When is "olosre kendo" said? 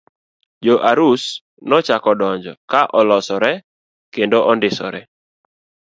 2.99-4.37